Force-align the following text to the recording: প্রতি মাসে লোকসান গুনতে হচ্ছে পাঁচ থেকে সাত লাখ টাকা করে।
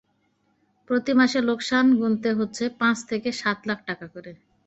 প্রতি 0.89 1.11
মাসে 1.19 1.39
লোকসান 1.49 1.85
গুনতে 1.99 2.29
হচ্ছে 2.39 2.63
পাঁচ 2.79 2.97
থেকে 3.09 3.29
সাত 3.41 3.57
লাখ 3.69 3.79
টাকা 3.89 4.05
করে। 4.13 4.31